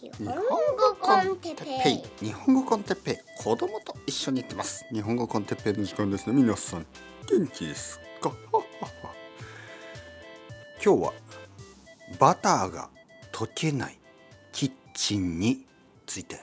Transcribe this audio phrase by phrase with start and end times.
[0.00, 2.26] 日本語コンテッペイ。
[2.26, 3.42] 日本語コンテッペイ。
[3.42, 4.86] 子供と一緒に行ってます。
[4.92, 6.34] 日本語コンテッペイの時間ですね。
[6.40, 6.86] 皆さん
[7.28, 8.32] 元気ですか？
[10.84, 11.12] 今日は
[12.20, 12.90] バターが
[13.32, 13.98] 溶けない
[14.52, 15.66] キッチンに
[16.06, 16.40] ついて。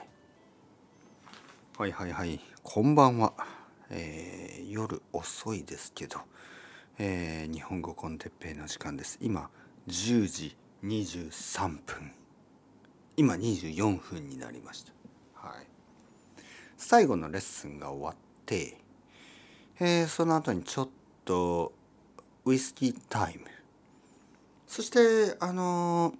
[1.78, 2.38] はいはいはい。
[2.62, 3.32] こんばんは、
[3.88, 6.18] えー、夜遅いですけど、
[6.98, 9.18] えー、日本語コンテッペイの時間です。
[9.22, 9.48] 今
[9.88, 12.12] 10時23分。
[13.16, 14.92] 今24分になりました、
[15.34, 15.66] はい、
[16.76, 18.76] 最後のレッスンが終わって、
[19.80, 20.88] えー、その後にちょっ
[21.24, 21.72] と
[22.44, 23.44] ウイスキータイム。
[24.66, 26.14] そしてあのー、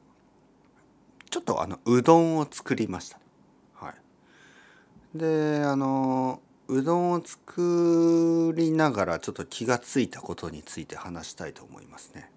[1.30, 3.18] ちょっとあのうどんを作りました。
[3.74, 3.92] は
[5.15, 5.18] い。
[5.18, 12.30] であのー、うどんを作りながらちょっと気が付いたことについて話したいと思いますね。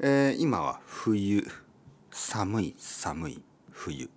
[0.00, 1.46] えー、今は冬。
[2.12, 4.10] 寒い寒い冬。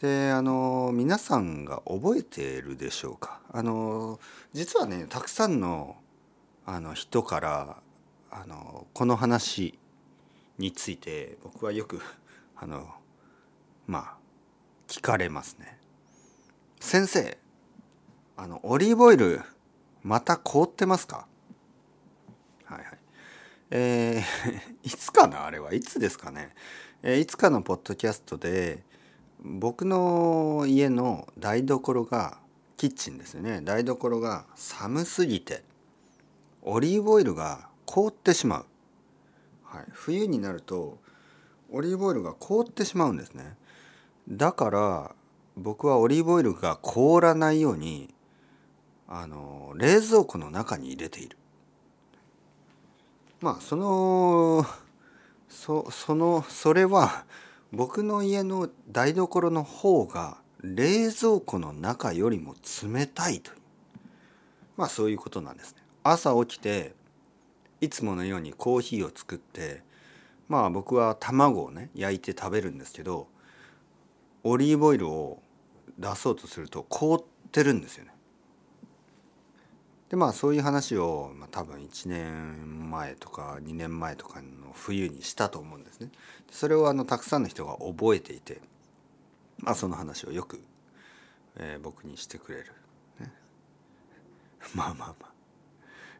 [0.00, 3.40] であの皆さんが覚えているでしょうか？
[3.50, 4.20] あの
[4.52, 5.96] 実はねたくさんの
[6.66, 7.76] あの人から
[8.30, 9.78] あのこの話
[10.58, 12.00] について僕はよく
[12.56, 12.86] あの
[13.86, 14.16] まあ
[14.86, 15.78] 聞かれますね。
[16.80, 17.38] 先生
[18.36, 19.40] あのオリーブオイル
[20.02, 21.26] また凍ってますか？
[23.70, 26.54] えー、 いつかなあれはいつですかね、
[27.02, 28.82] えー、いつかのポッドキャストで
[29.42, 32.38] 僕の家の台所が
[32.76, 33.60] キッチンですよね。
[33.62, 35.62] 台所が寒すぎて
[36.62, 38.66] オリーブオイルが凍ってしまう、
[39.62, 40.98] はい、冬になると
[41.70, 43.56] オリーブオイルが凍ってしまうんですね。
[44.28, 45.14] だから
[45.56, 48.12] 僕はオリーブオイルが凍らないように
[49.06, 51.36] あの冷蔵庫の中に入れている。
[53.44, 54.64] まあその
[55.50, 57.26] そそのそれは
[57.72, 63.56] 僕の家の台所の方が冷蔵庫の中よりも冷たいという
[64.78, 65.82] まあそういうことなんですね。
[66.02, 66.94] 朝起きて
[67.82, 69.82] いつものようにコーヒーを作って
[70.48, 73.28] まあ僕は卵をね焼いて食べるんですけど
[74.42, 75.42] オリーブオイルを
[75.98, 77.22] 出そうとすると凍っ
[77.52, 78.13] てるんですよね。
[80.14, 86.08] でまあそういう話を、まあ、多分1年前とか2年前とかの冬にしたと思うんですね。
[86.52, 88.60] それをあのたくさんの人が覚えていて、
[89.58, 90.62] まあ、その話をよく、
[91.56, 92.66] えー、僕にしてくれる。
[93.18, 93.32] ね、
[94.76, 95.32] まあまあまあ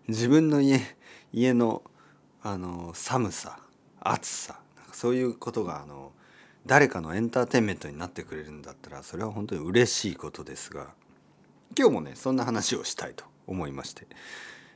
[0.08, 0.80] 自分の家
[1.32, 1.84] 家の
[2.42, 3.60] あの寒さ
[4.00, 6.10] 暑さなんかそういうことがあの
[6.66, 10.88] 誰かのエンターテインメントになってくれるんだったらそれは本当に嬉しいことですが
[11.78, 14.06] 今日もねそんな話をしたいと思いまして。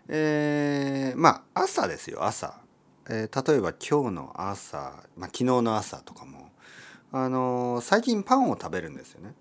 [0.09, 2.61] えー、まあ朝ですよ朝、
[3.09, 6.49] えー、例えば今日の朝、まあ、昨日の朝とかも。
[7.11, 9.35] あのー、最近パンを食べるんですよね。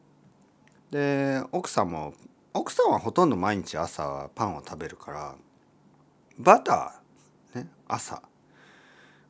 [0.92, 2.14] で奥さんも
[2.54, 5.36] 奥さんはほとんど毎日朝パンを食べるから
[6.40, 8.22] バターね朝。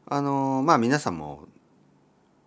[0.05, 1.45] あのまあ皆さんも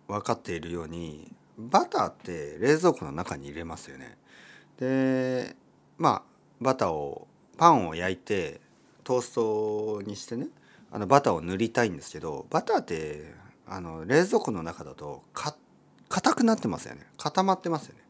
[0.07, 4.17] 分かっているようにバターって冷蔵庫の中に入れますよね。
[4.79, 5.55] で
[5.97, 6.23] まあ
[6.61, 8.59] バターをパンを焼いて
[9.03, 10.47] トーストにしてね
[10.91, 13.33] あのバターを塗りたいんですけどバターって
[13.67, 15.55] あの冷蔵庫の中だとか
[16.09, 17.07] 硬くなってますよね。
[17.17, 18.01] 固まってますよね。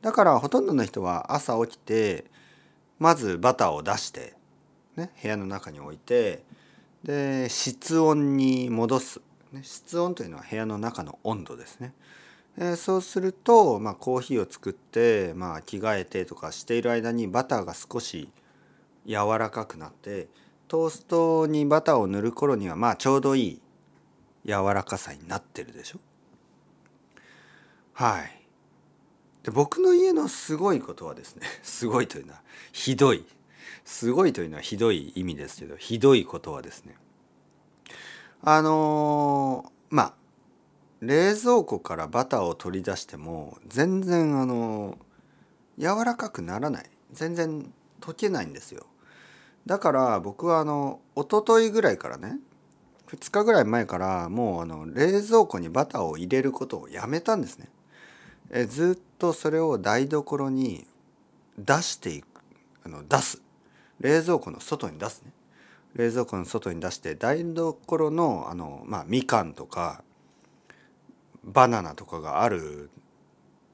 [0.00, 2.24] だからほとんどの人は朝起きて
[2.98, 4.34] まずバターを出して、
[4.96, 6.42] ね、部屋の中に置いて
[7.04, 9.20] で室温に戻す、
[9.52, 11.92] ね、室温というのは部屋の中の温度ですね。
[12.60, 18.30] えそうすると、まあ、コーヒーを作って、まあ、着替えてとかしている間にバターが少し
[19.06, 20.28] 柔らかくなって
[20.66, 23.60] トーストにバターを塗る頃にはまあちょうどいい
[24.44, 26.00] 柔らかさになってるでしょ？
[27.92, 28.42] はい。
[29.44, 32.42] で僕の家のすごいことはですね すごいというのは
[32.72, 33.24] ひどい。
[33.84, 36.96] すごいというのはひどい意味ですけどひどいことはですね
[38.42, 40.14] あのー、まあ
[41.00, 44.98] 冷蔵庫からバターを取り出しても全然あの
[45.78, 46.90] 柔らかくならない。
[47.12, 48.86] 全然溶けないんですよ。
[49.66, 52.38] だから僕はあの一昨日ぐらいからね
[53.08, 57.68] 2日ぐらい前からもうあの冷蔵庫にバターを入れることをやめたんですね。
[58.50, 60.86] えずっとそれを台所に
[61.58, 62.26] 出していく
[62.84, 63.42] あの出す。
[64.00, 65.32] 冷蔵庫の外に出すね。
[65.94, 70.02] 冷蔵庫の外に出して台所のあの、まあ、みかんとか
[71.44, 72.90] バナナとかがある、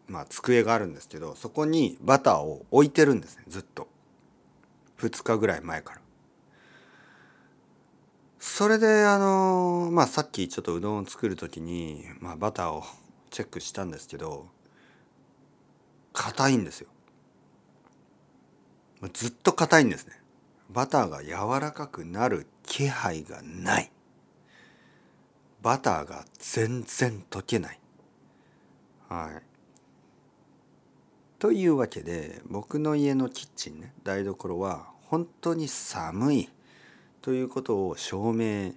[0.07, 3.89] まあ、机があるんですけどそこにバターを置いてるんですねずっと。
[4.99, 6.01] 2日ぐらい前から。
[8.39, 12.85] それであのまあさっきちょっとうどんを作る時に、まあ、バターを
[13.31, 14.47] チェックしたんですけど
[16.13, 16.89] 硬いんですよ。
[19.13, 20.21] ずっと硬いんですね。
[20.71, 23.91] バターが柔らかくなる気配がない。
[25.65, 27.81] バターが全然溶けない。
[29.09, 29.43] はい。
[31.39, 36.49] というわけで僕の家のキッチンね台所は本当に寒い。
[37.23, 38.73] ということを証明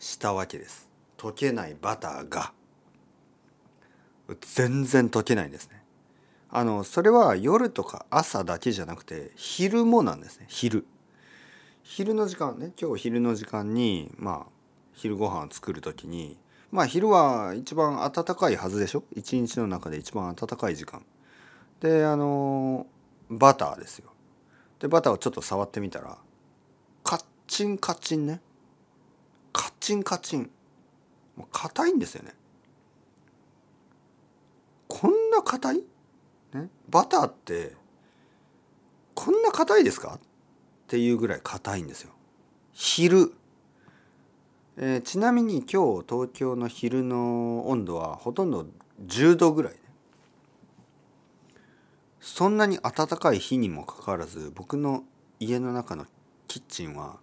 [0.00, 0.88] したわけです。
[1.16, 2.52] 溶けないバターが。
[4.40, 5.80] 全然溶けないんですね。
[6.50, 10.46] あのそれは夜とか朝だけじゃなくて昼もなんですね。
[10.48, 10.86] 昼。
[11.84, 14.61] 昼の時間ね今日昼の時間にまあ
[14.92, 16.36] 昼ご飯を作る時に
[16.70, 19.04] まあ昼は一番暖かいはずでしょ？
[19.14, 21.04] 一日の中で一番暖かい時間。
[21.80, 22.86] であの
[23.28, 24.12] バターですよ。
[24.78, 26.16] でバターをちょっと触ってみたら
[27.04, 28.40] カッチンカッチンね。
[29.52, 30.50] カッチンカッチン。
[31.36, 32.34] もう硬いんですよね。
[34.88, 35.76] こんな硬い、
[36.52, 37.74] ね、バターって
[39.14, 40.14] こんな硬いですか？
[40.14, 40.20] っ
[40.86, 42.12] ていうぐらい硬いんですよ。
[42.72, 43.32] 昼、
[44.76, 48.66] えー、ちなみに今日東京の昼の温度はほとんど
[49.06, 49.78] 10度ぐらいね。
[52.20, 55.04] そんなに暖かい日にもかかわらず僕の
[55.40, 56.06] 家の中の
[56.48, 57.18] キッチンは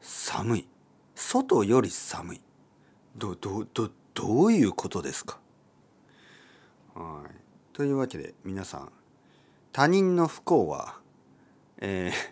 [0.00, 0.68] 寒い。
[1.14, 2.40] 外より寒い。
[3.16, 5.38] どどどどういうことですか？
[6.94, 7.30] はい。
[7.72, 8.92] というわけで皆さん
[9.72, 11.00] 他人の不幸は
[11.84, 12.31] えー、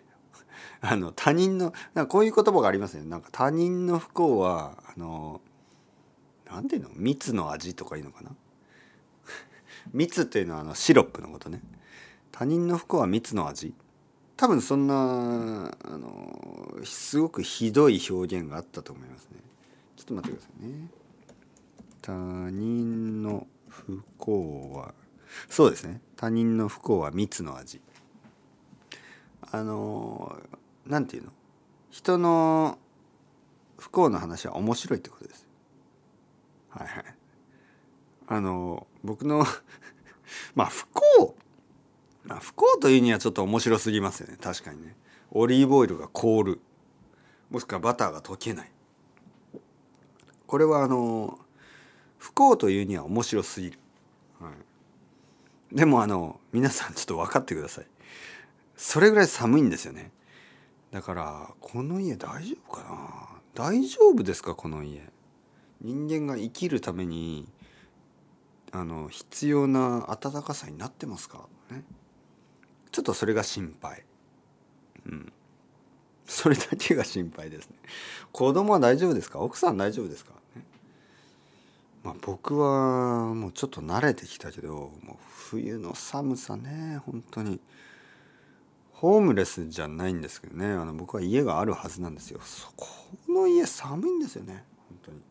[0.81, 3.05] あの他人のなんかこういう言葉がありますね。
[3.05, 5.41] なんか他人の不幸はあの
[6.51, 6.91] なんていうの？
[6.95, 8.31] 蜜の味とかいうのかな？
[9.93, 11.63] 蜜っていうのはあのシロップのことね。
[12.33, 13.75] 他人の不幸は蜜の味。
[14.37, 14.95] 多分そんな
[15.85, 19.41] あのすごくひどい表現があったと思いますね。
[19.97, 20.89] ちょっと待ってくださいね。
[22.01, 22.13] 他
[22.51, 24.95] 人の不幸は
[25.49, 26.01] そうですね。
[26.17, 27.81] 他人の不幸は蜜の味。
[29.53, 30.37] あの
[30.87, 31.33] なんていうの？
[31.91, 32.79] 人の
[33.79, 35.47] 不幸の話は面白いってことです。
[36.71, 37.05] はいはい。
[38.29, 39.45] あの僕の
[40.55, 41.37] まあ不幸。
[42.25, 44.37] まあ不幸というにはちょっと面白すぎますよね。
[44.41, 44.97] 確かにね。
[45.33, 46.61] オリーブオイルが凍る。
[47.51, 48.71] もしくはバターが溶けない。
[50.51, 51.39] これはあの
[52.19, 53.79] 不幸というには面白すぎる、
[54.41, 54.51] は
[55.73, 57.87] い、でもあの皆さんちょっと分かってください。
[58.83, 60.11] それぐらい寒いんですよね。
[60.91, 63.29] だからこの家大丈夫かな？
[63.55, 65.03] 大丈夫ですかこの家？
[65.83, 67.47] 人間が生きるために
[68.73, 71.47] あの必要な暖かさになってますか？
[71.71, 71.85] ね。
[72.91, 74.03] ちょっとそれが心配。
[75.05, 75.33] うん。
[76.25, 77.77] それだけが心配ですね。
[78.33, 79.41] 子供は大丈夫ですか？
[79.41, 80.63] 奥さん大丈夫ですか、ね、
[82.03, 84.73] まあ僕はもうちょっと慣れてきたけど
[85.05, 85.17] もう
[85.51, 87.61] 冬の寒さね本当に。
[89.01, 90.67] ホームレスじゃないんですけどね。
[90.67, 92.41] あの僕は家があるはずなんですよ。
[92.45, 92.87] そこ
[93.31, 94.63] の家寒いんですよね。
[94.89, 95.23] 本当に。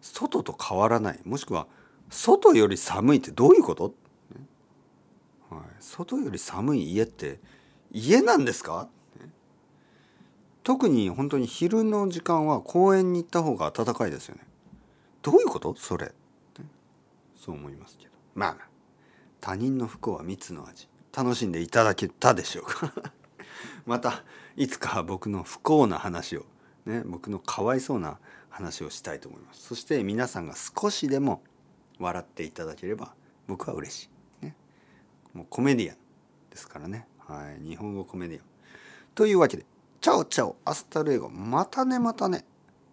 [0.00, 1.20] 外と変わらない。
[1.24, 1.68] もしくは
[2.10, 3.94] 外より寒いってどういうこと、
[4.34, 4.44] ね。
[5.48, 7.38] はい、外より寒い家って
[7.92, 8.88] 家なんですか、
[10.64, 14.44] 特に本当に昼の時間は公園に行った方が暖かいですよね。
[15.22, 15.76] どういうこと？
[15.76, 16.12] それ、
[17.36, 18.10] そう思いますけど。
[18.34, 18.56] まあ
[19.40, 20.88] 他人の不幸は蜜の味。
[21.16, 22.92] 楽しんでいただけたでしょうか。
[23.86, 24.24] また
[24.56, 26.44] いつか僕の不幸な話を
[26.86, 28.18] ね僕のかわいそうな
[28.48, 29.62] 話をしたいと思います。
[29.62, 31.42] そして皆さんが少しでも
[31.98, 33.14] 笑っていただければ
[33.46, 34.10] 僕は嬉し
[34.42, 34.56] い、ね、
[35.32, 35.96] もうコメディアン
[36.50, 37.06] ですからね。
[37.18, 37.60] はい。
[37.62, 38.46] 日本語コメディアン。
[39.14, 39.64] というわけで
[40.00, 42.44] chao chao hasta luego またねまたね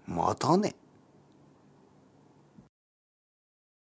[0.06, 0.75] またね。